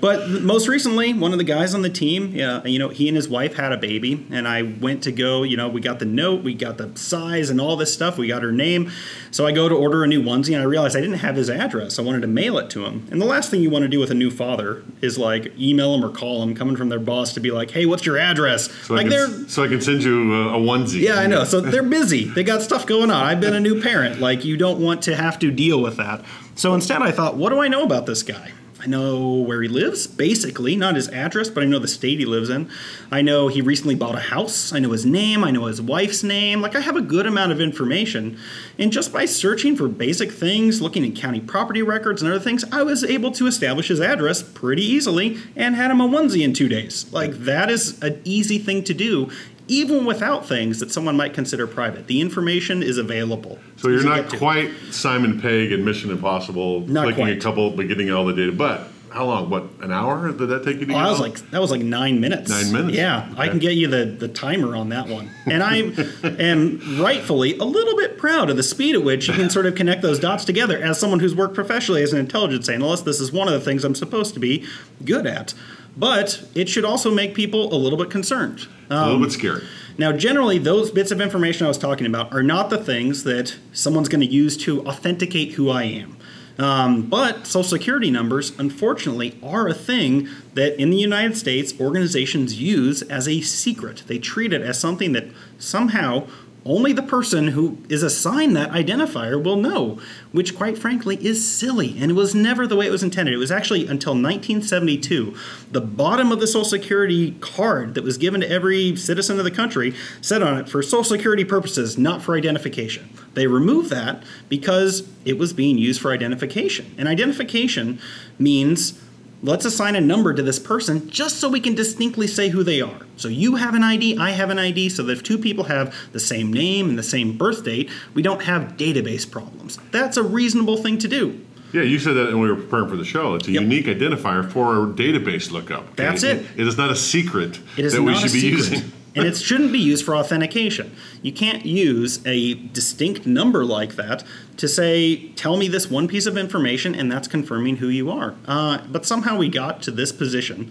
But 0.00 0.28
most 0.30 0.66
recently, 0.68 1.12
one 1.14 1.32
of 1.32 1.38
the 1.38 1.44
guys 1.44 1.74
on 1.74 1.82
the 1.82 1.90
team, 1.90 2.32
yeah, 2.34 2.64
you 2.64 2.78
know, 2.78 2.88
he 2.88 3.06
and 3.08 3.16
his 3.16 3.28
wife 3.28 3.54
had 3.54 3.72
a 3.72 3.76
baby, 3.76 4.26
and 4.30 4.48
I 4.48 4.62
went 4.62 5.02
to 5.04 5.12
go. 5.12 5.44
You 5.44 5.56
know, 5.56 5.68
we 5.68 5.80
got 5.80 6.00
the 6.00 6.04
note, 6.06 6.42
we 6.42 6.54
got 6.54 6.76
the 6.78 6.90
size, 6.96 7.50
and 7.50 7.60
all 7.60 7.76
this 7.76 7.92
stuff. 7.94 8.18
We 8.18 8.26
got 8.26 8.42
her 8.42 8.52
name. 8.52 8.90
So 9.30 9.46
I 9.46 9.52
go 9.52 9.68
to 9.68 9.74
order 9.76 10.02
a 10.02 10.08
new 10.08 10.22
onesie, 10.22 10.54
and 10.54 10.62
I 10.62 10.64
realized 10.64 10.96
I 10.96 11.00
didn't 11.00 11.18
have 11.18 11.36
his 11.36 11.48
address. 11.48 11.98
I 11.98 12.02
wanted 12.02 12.22
to 12.22 12.26
mail 12.26 12.58
it 12.58 12.68
to 12.70 12.84
him. 12.84 13.06
And 13.12 13.20
the 13.20 13.26
last 13.26 13.50
thing 13.50 13.62
you 13.62 13.70
want 13.70 13.82
to 13.84 13.88
do 13.88 14.00
with 14.00 14.10
a 14.10 14.14
new 14.14 14.30
father 14.30 14.82
is 15.00 15.18
like 15.20 15.52
email 15.58 15.92
them 15.92 16.04
or 16.04 16.12
call 16.12 16.40
them 16.40 16.54
coming 16.54 16.74
from 16.76 16.88
their 16.88 16.98
boss 16.98 17.34
to 17.34 17.40
be 17.40 17.50
like, 17.50 17.70
"Hey, 17.70 17.86
what's 17.86 18.04
your 18.04 18.18
address?" 18.18 18.70
So, 18.86 18.94
like 18.94 19.06
I 19.06 19.08
they're 19.10 19.28
so 19.48 19.62
I 19.62 19.68
can 19.68 19.80
send 19.80 20.02
you 20.02 20.32
a, 20.34 20.56
a 20.56 20.58
onesie. 20.58 21.00
yeah, 21.00 21.14
I 21.14 21.26
know. 21.26 21.44
So 21.44 21.60
they're 21.72 21.82
busy. 21.82 22.24
They 22.24 22.42
got 22.42 22.62
stuff 22.62 22.86
going 22.86 23.10
on. 23.10 23.24
I've 23.24 23.40
been 23.40 23.54
a 23.54 23.60
new 23.60 23.80
parent. 23.80 24.20
Like, 24.20 24.44
you 24.44 24.56
don't 24.56 24.80
want 24.80 25.02
to 25.02 25.14
have 25.14 25.38
to 25.40 25.50
deal 25.50 25.80
with 25.80 25.96
that. 25.98 26.24
So 26.56 26.74
instead, 26.74 27.02
I 27.02 27.10
thought, 27.12 27.36
what 27.36 27.50
do 27.50 27.60
I 27.60 27.68
know 27.68 27.82
about 27.82 28.06
this 28.06 28.22
guy? 28.22 28.52
I 28.82 28.86
know 28.86 29.34
where 29.34 29.60
he 29.60 29.68
lives, 29.68 30.06
basically, 30.06 30.74
not 30.74 30.94
his 30.94 31.08
address, 31.08 31.50
but 31.50 31.62
I 31.62 31.66
know 31.66 31.78
the 31.78 31.86
state 31.86 32.18
he 32.18 32.24
lives 32.24 32.48
in. 32.48 32.70
I 33.10 33.20
know 33.20 33.48
he 33.48 33.60
recently 33.60 33.94
bought 33.94 34.14
a 34.14 34.20
house. 34.20 34.72
I 34.72 34.78
know 34.78 34.92
his 34.92 35.04
name. 35.04 35.44
I 35.44 35.50
know 35.50 35.66
his 35.66 35.82
wife's 35.82 36.22
name. 36.22 36.62
Like, 36.62 36.74
I 36.74 36.80
have 36.80 36.96
a 36.96 37.02
good 37.02 37.26
amount 37.26 37.52
of 37.52 37.60
information. 37.60 38.38
And 38.78 38.90
just 38.90 39.12
by 39.12 39.26
searching 39.26 39.76
for 39.76 39.86
basic 39.86 40.32
things, 40.32 40.80
looking 40.80 41.04
at 41.04 41.14
county 41.14 41.40
property 41.40 41.82
records 41.82 42.22
and 42.22 42.30
other 42.30 42.42
things, 42.42 42.64
I 42.72 42.82
was 42.82 43.04
able 43.04 43.32
to 43.32 43.46
establish 43.46 43.88
his 43.88 44.00
address 44.00 44.42
pretty 44.42 44.82
easily 44.82 45.36
and 45.54 45.74
had 45.74 45.90
him 45.90 46.00
a 46.00 46.08
onesie 46.08 46.42
in 46.42 46.54
two 46.54 46.68
days. 46.68 47.12
Like, 47.12 47.32
that 47.32 47.68
is 47.70 48.02
an 48.02 48.22
easy 48.24 48.58
thing 48.58 48.82
to 48.84 48.94
do 48.94 49.30
even 49.70 50.04
without 50.04 50.44
things 50.44 50.80
that 50.80 50.90
someone 50.90 51.16
might 51.16 51.32
consider 51.32 51.66
private. 51.66 52.08
The 52.08 52.20
information 52.20 52.82
is 52.82 52.98
available. 52.98 53.58
So 53.76 53.88
you're 53.88 54.04
not 54.04 54.28
quite 54.36 54.70
Simon 54.90 55.40
Pegg 55.40 55.70
in 55.70 55.84
Mission 55.84 56.10
Impossible, 56.10 56.80
Not 56.88 57.04
clicking 57.04 57.28
a 57.28 57.40
couple 57.40 57.70
but 57.70 57.86
getting 57.86 58.10
all 58.10 58.26
the 58.26 58.34
data. 58.34 58.52
But 58.52 58.88
how 59.12 59.26
long? 59.26 59.50
What 59.50 59.64
an 59.80 59.90
hour 59.92 60.30
did 60.32 60.48
that 60.48 60.64
take 60.64 60.80
you 60.80 60.86
to 60.86 60.92
Oh, 60.92 60.96
get? 60.96 61.04
I 61.06 61.10
was 61.10 61.20
like 61.20 61.50
that 61.50 61.60
was 61.60 61.70
like 61.70 61.80
nine 61.82 62.20
minutes. 62.20 62.48
Nine 62.50 62.72
minutes? 62.72 62.96
Yeah, 62.96 63.32
I 63.36 63.48
can 63.48 63.58
get 63.58 63.72
you 63.74 63.88
the 63.88 64.04
the 64.06 64.28
timer 64.28 64.76
on 64.76 64.88
that 64.90 65.08
one, 65.08 65.30
and 65.46 65.62
I 65.62 65.76
am 66.24 67.00
rightfully 67.02 67.56
a 67.58 67.64
little 67.64 67.96
bit 67.96 68.18
proud 68.18 68.50
of 68.50 68.56
the 68.56 68.62
speed 68.62 68.94
at 68.94 69.02
which 69.02 69.28
you 69.28 69.34
can 69.34 69.50
sort 69.50 69.66
of 69.66 69.74
connect 69.74 70.02
those 70.02 70.18
dots 70.18 70.44
together. 70.44 70.78
As 70.82 70.98
someone 70.98 71.20
who's 71.20 71.34
worked 71.34 71.54
professionally 71.54 72.02
as 72.02 72.12
an 72.12 72.18
intelligence 72.18 72.68
analyst, 72.68 73.04
this 73.04 73.20
is 73.20 73.32
one 73.32 73.48
of 73.48 73.54
the 73.54 73.60
things 73.60 73.84
I'm 73.84 73.94
supposed 73.94 74.34
to 74.34 74.40
be 74.40 74.64
good 75.04 75.26
at. 75.26 75.54
But 75.96 76.44
it 76.54 76.68
should 76.68 76.84
also 76.84 77.12
make 77.12 77.34
people 77.34 77.74
a 77.74 77.76
little 77.76 77.98
bit 77.98 78.10
concerned. 78.10 78.68
a 78.90 79.04
little 79.06 79.20
bit 79.20 79.32
scary. 79.32 79.60
Um, 79.62 79.66
now, 79.98 80.12
generally, 80.12 80.56
those 80.58 80.90
bits 80.90 81.10
of 81.10 81.20
information 81.20 81.66
I 81.66 81.68
was 81.68 81.76
talking 81.78 82.06
about 82.06 82.32
are 82.32 82.44
not 82.44 82.70
the 82.70 82.78
things 82.78 83.24
that 83.24 83.56
someone's 83.72 84.08
going 84.08 84.20
to 84.20 84.26
use 84.26 84.56
to 84.58 84.86
authenticate 84.86 85.52
who 85.54 85.68
I 85.68 85.82
am. 85.82 86.16
Um, 86.58 87.02
but 87.08 87.46
social 87.46 87.64
security 87.64 88.10
numbers, 88.10 88.58
unfortunately, 88.58 89.38
are 89.42 89.68
a 89.68 89.74
thing 89.74 90.28
that 90.54 90.80
in 90.80 90.90
the 90.90 90.96
United 90.96 91.36
States 91.36 91.72
organizations 91.80 92.60
use 92.60 93.02
as 93.02 93.26
a 93.26 93.40
secret. 93.40 94.02
They 94.06 94.18
treat 94.18 94.52
it 94.52 94.62
as 94.62 94.78
something 94.78 95.12
that 95.12 95.28
somehow 95.58 96.26
only 96.64 96.92
the 96.92 97.02
person 97.02 97.48
who 97.48 97.78
is 97.88 98.02
assigned 98.02 98.54
that 98.56 98.70
identifier 98.70 99.42
will 99.42 99.56
know, 99.56 99.98
which, 100.32 100.56
quite 100.56 100.76
frankly, 100.76 101.16
is 101.24 101.48
silly 101.48 101.96
and 101.98 102.10
it 102.10 102.14
was 102.14 102.34
never 102.34 102.66
the 102.66 102.76
way 102.76 102.86
it 102.86 102.90
was 102.90 103.02
intended. 103.02 103.34
It 103.34 103.38
was 103.38 103.50
actually 103.50 103.82
until 103.82 104.12
1972. 104.12 105.34
The 105.70 105.80
bottom 105.80 106.32
of 106.32 106.40
the 106.40 106.46
Social 106.46 106.64
Security 106.64 107.32
card 107.40 107.94
that 107.94 108.04
was 108.04 108.18
given 108.18 108.40
to 108.42 108.50
every 108.50 108.96
citizen 108.96 109.38
of 109.38 109.44
the 109.44 109.50
country 109.50 109.94
said 110.20 110.42
on 110.42 110.58
it 110.58 110.68
for 110.68 110.82
Social 110.82 111.04
Security 111.04 111.44
purposes, 111.44 111.96
not 111.96 112.22
for 112.22 112.36
identification. 112.36 113.08
They 113.34 113.46
removed 113.46 113.90
that 113.90 114.22
because 114.48 115.08
it 115.24 115.38
was 115.38 115.52
being 115.52 115.78
used 115.78 116.00
for 116.00 116.12
identification. 116.12 116.94
And 116.98 117.08
identification 117.08 117.98
means 118.38 119.00
let's 119.42 119.64
assign 119.64 119.96
a 119.96 120.00
number 120.00 120.34
to 120.34 120.42
this 120.42 120.58
person 120.58 121.08
just 121.10 121.36
so 121.38 121.48
we 121.48 121.60
can 121.60 121.74
distinctly 121.74 122.26
say 122.26 122.48
who 122.50 122.62
they 122.62 122.80
are. 122.80 123.06
So 123.16 123.28
you 123.28 123.56
have 123.56 123.74
an 123.74 123.82
ID, 123.82 124.18
I 124.18 124.30
have 124.30 124.50
an 124.50 124.58
ID, 124.58 124.88
so 124.90 125.02
that 125.04 125.12
if 125.12 125.22
two 125.22 125.38
people 125.38 125.64
have 125.64 125.94
the 126.12 126.20
same 126.20 126.52
name 126.52 126.88
and 126.88 126.98
the 126.98 127.02
same 127.02 127.36
birth 127.36 127.64
date, 127.64 127.90
we 128.14 128.22
don't 128.22 128.42
have 128.42 128.76
database 128.76 129.30
problems. 129.30 129.78
That's 129.90 130.16
a 130.16 130.22
reasonable 130.22 130.76
thing 130.78 130.98
to 130.98 131.08
do. 131.08 131.40
Yeah, 131.72 131.82
you 131.82 131.98
said 132.00 132.14
that 132.14 132.26
when 132.32 132.40
we 132.40 132.48
were 132.50 132.56
preparing 132.56 132.88
for 132.88 132.96
the 132.96 133.04
show. 133.04 133.36
It's 133.36 133.46
a 133.46 133.52
Yep. 133.52 133.62
unique 133.62 133.86
identifier 133.86 134.50
for 134.50 134.82
a 134.82 134.86
database 134.88 135.52
lookup. 135.52 135.82
okay? 135.82 135.90
That's 135.96 136.22
it. 136.24 136.44
It 136.56 136.66
is 136.66 136.76
not 136.76 136.90
a 136.90 136.96
secret 136.96 137.60
It 137.76 137.84
is 137.84 137.92
that 137.92 138.02
we 138.02 138.12
should 138.14 138.32
be 138.32 138.40
secret. 138.40 138.58
using. 138.70 138.92
And 139.14 139.26
it 139.26 139.36
shouldn't 139.36 139.72
be 139.72 139.78
used 139.78 140.04
for 140.04 140.14
authentication. 140.14 140.94
You 141.22 141.32
can't 141.32 141.66
use 141.66 142.24
a 142.26 142.54
distinct 142.54 143.26
number 143.26 143.64
like 143.64 143.96
that 143.96 144.24
to 144.56 144.68
say, 144.68 145.28
tell 145.30 145.56
me 145.56 145.68
this 145.68 145.90
one 145.90 146.06
piece 146.06 146.26
of 146.26 146.36
information, 146.36 146.94
and 146.94 147.10
that's 147.10 147.26
confirming 147.26 147.76
who 147.76 147.88
you 147.88 148.10
are. 148.10 148.34
Uh, 148.46 148.78
but 148.88 149.06
somehow 149.06 149.36
we 149.36 149.48
got 149.48 149.82
to 149.82 149.90
this 149.90 150.12
position. 150.12 150.70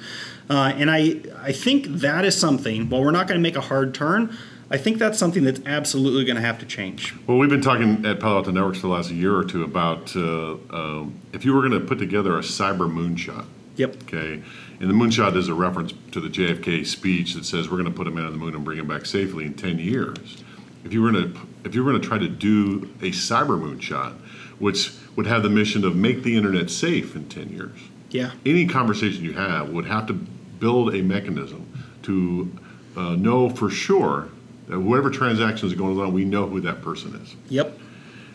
Uh, 0.49 0.73
and 0.75 0.89
I, 0.89 1.21
I 1.41 1.51
think 1.51 1.87
that 1.87 2.25
is 2.25 2.39
something, 2.39 2.89
while 2.89 3.03
we're 3.03 3.11
not 3.11 3.27
going 3.27 3.39
to 3.39 3.43
make 3.43 3.55
a 3.55 3.61
hard 3.61 3.93
turn, 3.93 4.37
I 4.71 4.77
think 4.77 4.99
that's 4.99 5.17
something 5.17 5.43
that's 5.43 5.61
absolutely 5.65 6.25
going 6.25 6.35
to 6.35 6.43
have 6.43 6.59
to 6.59 6.65
change. 6.65 7.15
Well, 7.25 7.37
we've 7.37 7.49
been 7.49 7.61
talking 7.61 8.05
at 8.05 8.19
Palo 8.19 8.37
Alto 8.37 8.51
Networks 8.51 8.77
for 8.77 8.87
the 8.87 8.93
last 8.93 9.09
year 9.09 9.35
or 9.35 9.43
two 9.43 9.63
about 9.63 10.15
uh, 10.15 10.53
um, 10.69 11.19
if 11.33 11.43
you 11.43 11.55
were 11.55 11.67
going 11.67 11.79
to 11.79 11.85
put 11.85 11.97
together 11.97 12.37
a 12.37 12.41
cyber 12.41 12.91
moonshot. 12.91 13.45
Yep. 13.77 14.03
Okay, 14.03 14.43
and 14.79 14.89
the 14.89 14.93
moonshot 14.93 15.35
is 15.35 15.47
a 15.47 15.53
reference 15.53 15.93
to 16.11 16.19
the 16.19 16.29
JFK 16.29 16.85
speech 16.85 17.33
that 17.33 17.45
says 17.45 17.69
we're 17.69 17.77
going 17.77 17.91
to 17.91 17.95
put 17.97 18.07
a 18.07 18.11
man 18.11 18.25
on 18.25 18.31
the 18.31 18.37
moon 18.37 18.55
and 18.55 18.63
bring 18.63 18.77
him 18.79 18.87
back 18.87 19.05
safely 19.05 19.45
in 19.45 19.53
ten 19.53 19.79
years. 19.79 20.43
If 20.85 20.93
you 20.93 21.01
were 21.01 21.11
going 21.11 21.33
to 21.33 21.39
if 21.65 21.75
you 21.75 21.83
were 21.83 21.91
going 21.91 22.01
to 22.01 22.07
try 22.07 22.17
to 22.17 22.29
do 22.29 22.89
a 23.01 23.11
cyber 23.11 23.59
moonshot, 23.59 24.13
which 24.59 24.93
would 25.15 25.27
have 25.27 25.43
the 25.43 25.49
mission 25.49 25.83
of 25.83 25.95
make 25.95 26.23
the 26.23 26.35
internet 26.37 26.69
safe 26.69 27.15
in 27.15 27.27
ten 27.27 27.49
years, 27.49 27.77
Yeah. 28.11 28.31
any 28.45 28.65
conversation 28.65 29.23
you 29.25 29.33
have 29.33 29.69
would 29.69 29.85
have 29.85 30.07
to 30.07 30.13
build 30.13 30.95
a 30.95 31.01
mechanism 31.01 31.65
to 32.03 32.51
uh, 32.95 33.15
know 33.15 33.49
for 33.49 33.69
sure 33.69 34.29
that 34.67 34.75
whoever 34.75 35.09
transaction 35.09 35.67
is 35.67 35.73
going 35.73 35.99
on, 35.99 36.13
we 36.13 36.23
know 36.25 36.47
who 36.47 36.61
that 36.61 36.81
person 36.81 37.15
is. 37.15 37.35
Yep. 37.49 37.77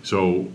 So, 0.02 0.50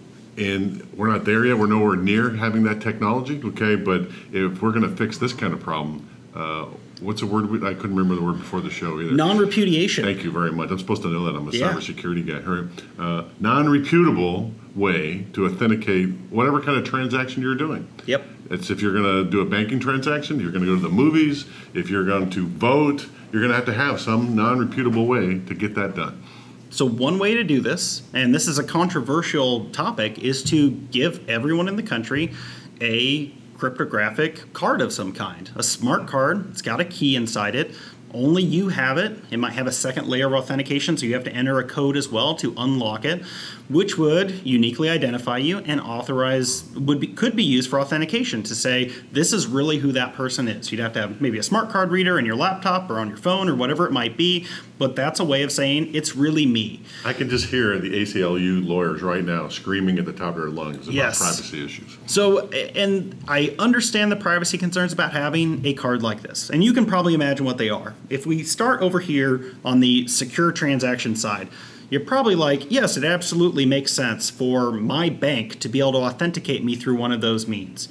and 0.50 0.88
we're 0.94 1.10
not 1.10 1.26
there 1.26 1.46
yet. 1.46 1.58
We're 1.58 1.68
nowhere 1.68 1.96
near 1.98 2.32
having 2.32 2.64
that 2.64 2.82
technology. 2.82 3.40
Okay, 3.44 3.76
but 3.76 4.08
if 4.32 4.62
we're 4.62 4.72
going 4.72 4.90
to 4.90 4.96
fix 4.96 5.18
this 5.18 5.34
kind 5.34 5.54
of 5.54 5.60
problem, 5.60 6.10
uh, 6.34 6.66
what's 7.02 7.22
the 7.22 7.28
word? 7.28 7.50
we- 7.50 7.66
I 7.68 7.74
couldn't 7.74 7.96
remember 7.96 8.16
the 8.16 8.22
word 8.24 8.38
before 8.40 8.62
the 8.62 8.70
show 8.70 9.00
either. 9.02 9.12
Non 9.12 9.38
repudiation. 9.38 10.04
Thank 10.06 10.24
you 10.24 10.32
very 10.32 10.52
much. 10.52 10.72
I'm 10.72 10.80
supposed 10.80 11.02
to 11.04 11.10
know 11.10 11.26
that. 11.26 11.36
I'm 11.36 11.48
a 11.48 11.52
Yeah. 11.52 11.74
cybersecurity 11.74 12.26
guy. 12.26 12.40
Right. 12.40 12.66
Uh, 12.98 13.24
non-repudiable 13.40 14.52
way 14.76 15.26
to 15.34 15.46
authenticate 15.46 16.10
whatever 16.30 16.62
kind 16.62 16.78
of 16.78 16.84
transaction 16.86 17.42
you're 17.42 17.56
doing. 17.56 17.88
Yep. 18.06 18.26
It's 18.52 18.70
if 18.70 18.82
you're 18.82 18.94
going 18.94 19.26
to 19.26 19.30
do 19.30 19.42
a 19.42 19.46
banking 19.46 19.80
transaction, 19.80 20.40
you're 20.40 20.52
going 20.52 20.64
to 20.64 20.70
go 20.70 20.76
to 20.76 20.82
the 20.82 20.90
movies. 20.90 21.46
If 21.74 21.90
you're 21.90 22.06
going 22.06 22.30
to 22.32 22.48
vote, 22.48 23.08
you're 23.32 23.42
going 23.42 23.50
to 23.52 23.56
have 23.56 23.66
to 23.66 23.74
have 23.74 24.00
some 24.00 24.36
non-repudiable 24.36 25.06
way 25.06 25.40
to 25.48 25.54
get 25.54 25.76
that 25.76 25.96
done. 25.96 26.22
So, 26.72 26.86
one 26.86 27.18
way 27.18 27.34
to 27.34 27.44
do 27.44 27.62
this, 27.62 28.04
and 28.14 28.34
this 28.34 28.48
is 28.48 28.60
a 28.60 28.64
controversial 28.64 29.66
topic, 29.72 30.20
is 30.20 30.44
to 30.46 30.70
give 30.70 31.28
everyone 31.28 31.68
in 31.68 31.76
the 31.76 31.84
country 31.84 32.32
a 32.80 33.34
cryptographic 33.58 34.54
card 34.54 34.80
of 34.80 34.94
some 34.94 35.12
kind. 35.12 35.50
A 35.56 35.64
smart 35.64 36.08
card, 36.08 36.48
it's 36.52 36.62
got 36.62 36.80
a 36.80 36.86
key 36.86 37.16
inside 37.16 37.56
it. 37.56 37.72
Only 38.14 38.42
you 38.44 38.70
have 38.70 38.98
it. 38.98 39.18
It 39.30 39.38
might 39.38 39.54
have 39.54 39.68
a 39.68 39.72
second 39.72 40.08
layer 40.08 40.28
of 40.28 40.34
authentication, 40.34 40.98
so 40.98 41.06
you 41.06 41.14
have 41.14 41.24
to 41.26 41.32
enter 41.34 41.60
a 41.60 41.64
code 41.64 41.96
as 41.96 42.10
well 42.10 42.34
to 42.36 42.54
unlock 42.58 43.06
it, 43.06 43.24
which 43.70 43.98
would 43.98 44.46
uniquely 44.46 44.90
identify 44.90 45.38
you 45.38 45.60
and 45.60 45.80
authorize 45.80 46.64
would 46.76 47.00
be 47.00 47.08
could 47.08 47.36
be 47.36 47.44
used 47.44 47.70
for 47.70 47.80
authentication 47.80 48.42
to 48.44 48.56
say 48.56 48.86
this 49.12 49.32
is 49.32 49.46
really 49.46 49.78
who 49.78 49.92
that 49.92 50.14
person 50.16 50.48
is. 50.48 50.72
You'd 50.72 50.82
have 50.82 50.94
to 50.94 51.02
have 51.02 51.22
maybe 51.22 51.38
a 51.38 51.44
smart 51.44 51.70
card 51.70 51.92
reader 51.92 52.18
in 52.18 52.26
your 52.26 52.36
laptop 52.36 52.90
or 52.90 53.00
on 53.00 53.10
your 53.10 53.18
phone 53.18 53.48
or 53.48 53.56
whatever 53.56 53.86
it 53.86 53.92
might 53.92 54.18
be, 54.18 54.48
but 54.80 54.96
that's 54.96 55.20
a 55.20 55.24
way 55.24 55.44
of 55.44 55.52
saying 55.52 55.94
it's 55.94 56.16
really 56.16 56.46
me. 56.48 56.82
I 57.06 57.14
can 57.14 57.30
just 57.30 57.46
hear 57.50 57.78
the 57.78 57.92
ACLU 58.02 58.66
lawyers 58.68 59.02
right 59.04 59.24
now 59.24 59.50
screaming 59.50 60.00
at 60.00 60.06
the 60.06 60.14
top 60.14 60.30
of 60.36 60.42
their 60.42 60.50
lungs 60.50 60.86
about 60.88 60.94
Yes. 60.96 61.20
privacy 61.20 61.64
issues. 61.64 61.98
So, 62.08 62.48
and 62.50 63.16
I 63.28 63.56
understand 63.60 64.12
the 64.12 64.16
privacy 64.16 64.58
concerns 64.58 64.94
about 64.94 65.14
having 65.14 65.62
a 65.66 65.74
card 65.74 66.02
like 66.02 66.22
this, 66.24 66.50
and 66.50 66.64
you 66.64 66.74
can 66.74 66.86
probably 66.88 67.14
imagine 67.14 67.46
what 67.46 67.58
they 67.60 67.70
are. 67.70 67.94
If 68.10 68.26
we 68.26 68.44
start 68.44 68.82
over 68.82 69.00
here 69.00 69.56
on 69.64 69.80
the 69.80 70.08
secure 70.08 70.52
transaction 70.52 71.16
side, 71.16 71.50
you're 71.90 72.02
probably 72.02 72.36
like, 72.36 72.70
yes, 72.72 72.98
it 72.98 73.04
absolutely 73.04 73.66
makes 73.66 73.92
sense 73.92 74.30
for 74.30 74.72
my 74.72 75.10
bank 75.10 75.60
to 75.60 75.70
be 75.70 75.80
able 75.80 75.94
to 75.94 75.98
authenticate 76.00 76.64
me 76.64 76.76
through 76.76 76.98
one 76.98 77.12
of 77.12 77.22
those 77.22 77.48
means. 77.48 77.90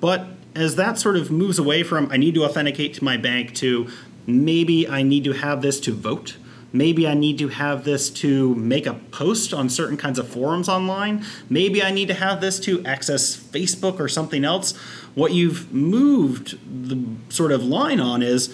But 0.00 0.26
as 0.54 0.76
that 0.76 0.98
sort 0.98 1.16
of 1.16 1.30
moves 1.30 1.58
away 1.58 1.82
from 1.82 2.10
I 2.12 2.16
need 2.16 2.34
to 2.34 2.44
authenticate 2.44 2.94
to 2.94 3.04
my 3.04 3.16
bank 3.16 3.54
to 3.56 3.88
maybe 4.26 4.88
I 4.88 5.02
need 5.02 5.24
to 5.24 5.32
have 5.32 5.62
this 5.62 5.80
to 5.80 5.92
vote. 5.92 6.36
Maybe 6.72 7.06
I 7.06 7.14
need 7.14 7.38
to 7.38 7.48
have 7.48 7.84
this 7.84 8.10
to 8.10 8.54
make 8.56 8.86
a 8.86 8.94
post 8.94 9.54
on 9.54 9.68
certain 9.68 9.96
kinds 9.96 10.18
of 10.18 10.26
forums 10.28 10.68
online. 10.68 11.24
Maybe 11.48 11.82
I 11.82 11.92
need 11.92 12.08
to 12.08 12.14
have 12.14 12.40
this 12.40 12.58
to 12.60 12.84
access 12.84 13.36
Facebook 13.36 14.00
or 14.00 14.08
something 14.08 14.44
else. 14.44 14.76
What 15.14 15.32
you've 15.32 15.72
moved 15.72 16.58
the 16.90 17.00
sort 17.32 17.52
of 17.52 17.62
line 17.62 18.00
on 18.00 18.22
is 18.22 18.52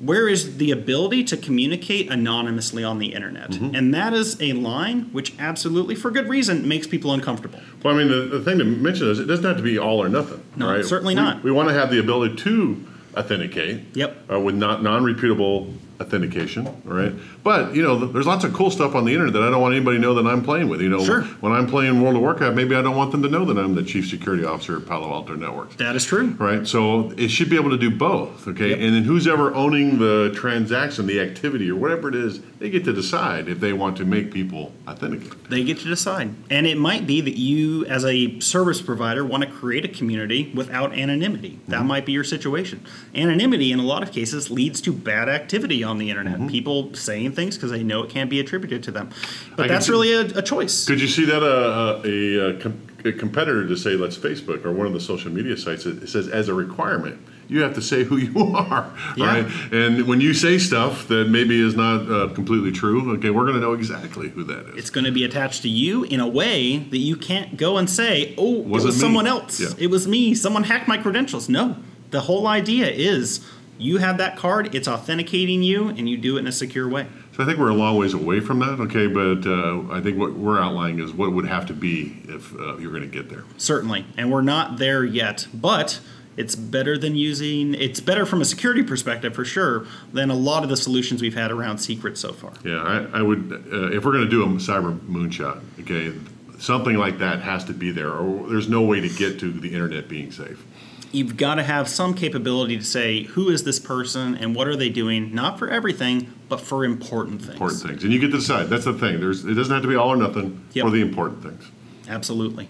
where 0.00 0.28
is 0.28 0.58
the 0.58 0.70
ability 0.70 1.24
to 1.24 1.36
communicate 1.36 2.10
anonymously 2.10 2.84
on 2.84 2.98
the 2.98 3.14
internet? 3.14 3.56
And 3.56 3.92
that 3.94 4.14
is 4.14 4.40
a 4.40 4.52
line 4.52 5.04
which 5.12 5.34
absolutely, 5.38 5.94
for 5.94 6.10
good 6.10 6.28
reason, 6.28 6.68
makes 6.68 6.86
people 6.86 7.12
uncomfortable. 7.12 7.60
Well, 7.82 7.94
I 7.94 7.98
mean, 7.98 8.08
the, 8.08 8.38
the 8.38 8.44
thing 8.44 8.58
to 8.58 8.64
mention 8.64 9.08
is 9.10 9.18
it 9.18 9.24
doesn't 9.24 9.44
have 9.44 9.56
to 9.56 9.62
be 9.62 9.78
all 9.78 10.02
or 10.02 10.08
nothing. 10.08 10.42
No, 10.56 10.68
right? 10.70 10.84
certainly 10.84 11.14
We- 11.14 11.20
not. 11.20 11.42
We, 11.42 11.50
want 11.50 11.68
to 11.68 11.74
have 11.74 11.90
the 11.90 11.98
ability 11.98 12.36
to 12.36 12.84
authenticate. 13.16 13.96
Yep. 13.96 14.30
Uh, 14.30 14.40
with 14.40 14.54
not 14.54 14.82
non-repeatable 14.82 15.74
authentication, 16.00 16.66
all 16.66 16.74
right? 16.84 17.12
But 17.42 17.74
you 17.74 17.82
know, 17.82 18.06
there's 18.06 18.26
lots 18.26 18.44
of 18.44 18.52
cool 18.52 18.70
stuff 18.70 18.94
on 18.94 19.04
the 19.04 19.12
internet 19.12 19.32
that 19.34 19.42
I 19.42 19.50
don't 19.50 19.60
want 19.60 19.74
anybody 19.74 19.96
to 19.96 20.00
know 20.00 20.14
that 20.14 20.26
I'm 20.26 20.42
playing 20.42 20.68
with. 20.68 20.80
You 20.80 20.88
know, 20.88 21.04
Sure. 21.04 21.22
when 21.40 21.52
I'm 21.52 21.66
playing 21.66 22.00
World 22.00 22.16
of 22.16 22.22
Warcraft, 22.22 22.54
maybe 22.54 22.74
I 22.74 22.82
don't 22.82 22.96
want 22.96 23.12
them 23.12 23.22
to 23.22 23.28
know 23.28 23.44
that 23.44 23.58
I'm 23.58 23.74
the 23.74 23.82
chief 23.82 24.08
security 24.08 24.44
officer 24.44 24.76
at 24.76 24.86
Palo 24.86 25.12
Alto 25.12 25.34
Networks. 25.34 25.76
That 25.76 25.96
is 25.96 26.04
true. 26.04 26.36
Right, 26.38 26.66
so 26.66 27.12
it 27.16 27.28
should 27.28 27.50
be 27.50 27.56
able 27.56 27.70
to 27.70 27.78
do 27.78 27.90
both, 27.90 28.46
okay? 28.46 28.70
Yep. 28.70 28.78
And 28.80 28.94
then 28.96 29.04
who's 29.04 29.26
ever 29.26 29.54
owning 29.54 29.98
the 29.98 30.32
transaction, 30.34 31.06
the 31.06 31.20
activity, 31.20 31.70
or 31.70 31.76
whatever 31.76 32.08
it 32.08 32.14
is, 32.14 32.40
they 32.58 32.70
get 32.70 32.84
to 32.84 32.92
decide 32.92 33.48
if 33.48 33.60
they 33.60 33.72
want 33.72 33.96
to 33.98 34.04
make 34.04 34.32
people 34.32 34.72
authenticate. 34.86 35.48
They 35.48 35.64
get 35.64 35.78
to 35.78 35.88
decide. 35.88 36.34
And 36.50 36.66
it 36.66 36.78
might 36.78 37.06
be 37.06 37.20
that 37.20 37.38
you, 37.38 37.84
as 37.86 38.04
a 38.04 38.38
service 38.40 38.80
provider, 38.80 39.24
want 39.24 39.44
to 39.44 39.50
create 39.50 39.84
a 39.84 39.88
community 39.88 40.52
without 40.54 40.92
anonymity. 40.92 41.58
That 41.68 41.78
mm-hmm. 41.78 41.86
might 41.86 42.06
be 42.06 42.12
your 42.12 42.24
situation. 42.24 42.84
Anonymity, 43.14 43.72
in 43.72 43.78
a 43.78 43.82
lot 43.84 44.02
of 44.02 44.12
cases, 44.12 44.50
leads 44.50 44.80
to 44.82 44.92
bad 44.92 45.28
activity 45.28 45.82
on 45.88 45.98
the 45.98 46.10
internet. 46.10 46.48
People 46.48 46.94
saying 46.94 47.32
things 47.32 47.56
because 47.56 47.70
they 47.70 47.82
know 47.82 48.02
it 48.04 48.10
can't 48.10 48.30
be 48.30 48.38
attributed 48.38 48.82
to 48.84 48.90
them. 48.92 49.10
But 49.56 49.64
I 49.66 49.68
that's 49.68 49.86
see- 49.86 49.92
really 49.92 50.12
a, 50.12 50.20
a 50.38 50.42
choice. 50.42 50.86
Could 50.86 51.00
you 51.00 51.08
see 51.08 51.24
that 51.24 51.42
uh, 51.42 52.00
a, 52.04 52.56
a, 52.56 52.60
com- 52.60 52.80
a 53.04 53.12
competitor 53.12 53.66
to 53.66 53.76
say, 53.76 53.90
let's 53.90 54.16
Facebook 54.16 54.64
or 54.64 54.72
one 54.72 54.86
of 54.86 54.92
the 54.92 55.00
social 55.00 55.32
media 55.32 55.56
sites, 55.56 55.86
it 55.86 56.02
it 56.02 56.08
says 56.08 56.28
as 56.28 56.48
a 56.48 56.54
requirement, 56.54 57.18
you 57.48 57.62
have 57.62 57.74
to 57.74 57.80
say 57.82 58.04
who 58.04 58.18
you 58.18 58.38
are, 58.54 58.92
Yeah. 59.16 59.26
right? 59.26 59.72
And 59.72 60.06
when 60.06 60.20
you 60.20 60.34
say 60.34 60.58
stuff 60.58 61.08
that 61.08 61.28
maybe 61.30 61.58
is 61.60 61.74
not 61.74 62.10
uh, 62.10 62.28
completely 62.34 62.70
true, 62.72 63.10
okay, 63.14 63.30
we're 63.30 63.44
going 63.44 63.54
to 63.54 63.60
know 63.60 63.72
exactly 63.72 64.28
who 64.28 64.44
that 64.44 64.68
is. 64.68 64.76
It's 64.76 64.90
going 64.90 65.06
to 65.06 65.12
be 65.12 65.24
attached 65.24 65.62
to 65.62 65.68
you 65.68 66.04
in 66.04 66.20
a 66.20 66.28
way 66.28 66.76
that 66.78 66.98
you 66.98 67.16
can't 67.16 67.56
go 67.56 67.78
and 67.78 67.88
say, 67.88 68.34
oh, 68.36 68.60
Was 68.60 68.84
it 68.84 68.86
was 68.88 68.96
it 68.96 69.00
someone 69.00 69.26
else. 69.26 69.58
Yeah. 69.60 69.68
It 69.78 69.86
was 69.90 70.06
me. 70.06 70.34
Someone 70.34 70.64
hacked 70.64 70.88
my 70.88 70.98
credentials. 70.98 71.48
No. 71.48 71.76
The 72.10 72.20
whole 72.20 72.46
idea 72.46 72.86
is 72.88 73.46
you 73.78 73.98
have 73.98 74.18
that 74.18 74.36
card, 74.36 74.74
it's 74.74 74.88
authenticating 74.88 75.62
you, 75.62 75.88
and 75.88 76.08
you 76.08 76.16
do 76.16 76.36
it 76.36 76.40
in 76.40 76.46
a 76.46 76.52
secure 76.52 76.88
way. 76.88 77.06
So 77.36 77.42
I 77.42 77.46
think 77.46 77.58
we're 77.58 77.70
a 77.70 77.74
long 77.74 77.96
ways 77.96 78.14
away 78.14 78.40
from 78.40 78.58
that, 78.58 78.80
okay? 78.80 79.06
But 79.06 79.46
uh, 79.46 79.92
I 79.92 80.00
think 80.00 80.18
what 80.18 80.32
we're 80.32 80.60
outlining 80.60 80.98
is 80.98 81.12
what 81.12 81.32
would 81.32 81.46
have 81.46 81.66
to 81.66 81.72
be 81.74 82.20
if 82.28 82.54
uh, 82.54 82.76
you're 82.78 82.90
going 82.90 83.02
to 83.02 83.08
get 83.08 83.30
there. 83.30 83.44
Certainly. 83.56 84.06
And 84.16 84.32
we're 84.32 84.42
not 84.42 84.78
there 84.78 85.04
yet, 85.04 85.46
but 85.54 86.00
it's 86.36 86.54
better 86.54 86.96
than 86.96 87.16
using 87.16 87.74
it's 87.74 88.00
better 88.00 88.24
from 88.24 88.40
a 88.40 88.44
security 88.44 88.82
perspective 88.82 89.34
for 89.34 89.44
sure 89.44 89.86
than 90.12 90.30
a 90.30 90.34
lot 90.34 90.62
of 90.62 90.68
the 90.68 90.76
solutions 90.76 91.20
we've 91.20 91.34
had 91.34 91.50
around 91.50 91.78
secrets 91.78 92.20
so 92.20 92.32
far. 92.32 92.52
Yeah, 92.64 92.82
I, 92.82 93.18
I 93.18 93.22
would, 93.22 93.52
uh, 93.72 93.90
if 93.90 94.04
we're 94.04 94.12
going 94.12 94.24
to 94.24 94.30
do 94.30 94.42
a 94.42 94.46
cyber 94.46 94.98
moonshot, 95.00 95.62
okay, 95.80 96.12
something 96.58 96.96
like 96.96 97.18
that 97.18 97.40
has 97.40 97.64
to 97.64 97.72
be 97.72 97.90
there, 97.90 98.12
or 98.12 98.48
there's 98.48 98.68
no 98.68 98.82
way 98.82 99.00
to 99.00 99.08
get 99.08 99.40
to 99.40 99.52
the 99.52 99.72
internet 99.72 100.08
being 100.08 100.30
safe. 100.30 100.64
You've 101.10 101.36
got 101.38 101.54
to 101.54 101.62
have 101.62 101.88
some 101.88 102.12
capability 102.14 102.76
to 102.76 102.84
say 102.84 103.22
who 103.22 103.48
is 103.48 103.64
this 103.64 103.78
person 103.78 104.34
and 104.34 104.54
what 104.54 104.68
are 104.68 104.76
they 104.76 104.90
doing, 104.90 105.34
not 105.34 105.58
for 105.58 105.68
everything, 105.68 106.32
but 106.48 106.60
for 106.60 106.84
important 106.84 107.40
things. 107.40 107.54
Important 107.54 107.82
things, 107.82 108.04
and 108.04 108.12
you 108.12 108.18
get 108.18 108.30
to 108.30 108.38
decide. 108.38 108.68
That's 108.68 108.84
the 108.84 108.92
thing. 108.92 109.18
There's, 109.20 109.44
it 109.44 109.54
doesn't 109.54 109.72
have 109.72 109.82
to 109.82 109.88
be 109.88 109.96
all 109.96 110.10
or 110.10 110.16
nothing 110.16 110.62
Yep. 110.74 110.84
for 110.84 110.90
the 110.90 111.00
important 111.00 111.42
things. 111.42 111.64
Absolutely. 112.08 112.68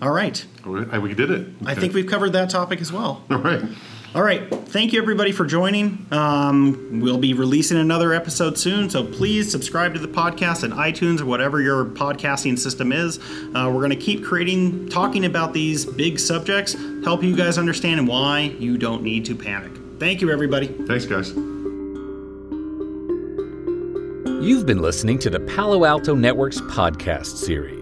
All 0.00 0.10
right. 0.10 0.44
All 0.66 0.72
right, 0.72 1.00
we 1.00 1.14
did 1.14 1.30
it. 1.30 1.46
I 1.64 1.76
think 1.76 1.94
we've 1.94 2.06
covered 2.08 2.32
that 2.32 2.50
topic 2.50 2.80
as 2.80 2.92
well. 2.92 3.22
All 3.30 3.38
right. 3.38 3.62
All 4.14 4.22
right. 4.22 4.46
Thank 4.68 4.92
you, 4.92 5.00
everybody, 5.00 5.32
for 5.32 5.46
joining. 5.46 6.06
Um, 6.10 7.00
we'll 7.00 7.16
be 7.16 7.32
releasing 7.32 7.78
another 7.78 8.12
episode 8.12 8.58
soon, 8.58 8.90
so 8.90 9.06
please 9.06 9.50
subscribe 9.50 9.94
to 9.94 10.00
the 10.00 10.08
podcast 10.08 10.64
at 10.64 10.70
iTunes 10.76 11.22
or 11.22 11.24
whatever 11.24 11.62
your 11.62 11.86
podcasting 11.86 12.58
system 12.58 12.92
is. 12.92 13.18
Uh, 13.18 13.70
we're 13.72 13.80
going 13.80 13.88
to 13.90 13.96
keep 13.96 14.22
creating, 14.22 14.90
talking 14.90 15.24
about 15.24 15.54
these 15.54 15.86
big 15.86 16.18
subjects, 16.18 16.76
help 17.04 17.22
you 17.22 17.34
guys 17.34 17.56
understand 17.56 18.06
why 18.06 18.40
you 18.58 18.76
don't 18.76 19.02
need 19.02 19.24
to 19.24 19.34
panic. 19.34 19.72
Thank 19.98 20.20
you, 20.20 20.30
everybody. 20.30 20.66
Thanks, 20.66 21.06
guys. 21.06 21.30
You've 24.44 24.66
been 24.66 24.82
listening 24.82 25.18
to 25.20 25.30
the 25.30 25.40
Palo 25.40 25.86
Alto 25.86 26.14
Network's 26.14 26.60
podcast 26.62 27.36
series. 27.36 27.81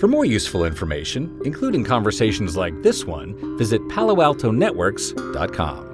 For 0.00 0.08
more 0.08 0.24
useful 0.24 0.64
information, 0.64 1.40
including 1.44 1.84
conversations 1.84 2.56
like 2.56 2.82
this 2.82 3.04
one, 3.04 3.58
visit 3.58 3.82
paloaltonetworks.com. 3.88 5.89